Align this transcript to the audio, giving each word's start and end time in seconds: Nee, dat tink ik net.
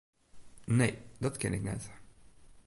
Nee, 0.67 0.97
dat 1.17 1.39
tink 1.39 1.53
ik 1.53 1.61
net. 1.61 1.91